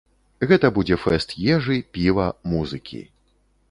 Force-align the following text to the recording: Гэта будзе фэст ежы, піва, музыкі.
Гэта 0.51 0.71
будзе 0.77 0.97
фэст 1.03 1.37
ежы, 1.53 1.79
піва, 1.99 2.29
музыкі. 2.53 3.09